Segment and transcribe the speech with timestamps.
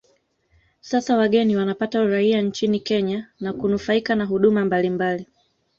[0.81, 5.27] Sasa wageni wanapata uraia nchini Kenya na kunufaika na huduma mbalimbali